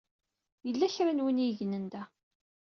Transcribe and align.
Yella 0.67 0.87
kra 0.93 1.11
n 1.13 1.19
yiwen 1.21 1.41
i 1.43 1.45
yegnen 1.47 1.85
da. 1.91 2.03